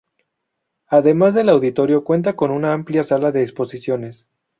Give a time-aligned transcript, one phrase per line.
[0.87, 4.27] Además del auditorio cuenta con una amplia sala de exposiciones.